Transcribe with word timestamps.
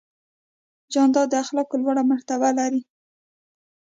جانداد 0.93 1.27
د 1.31 1.33
اخلاقو 1.43 1.75
لوړه 1.81 2.03
مرتبه 2.11 2.49
لري. 2.59 2.81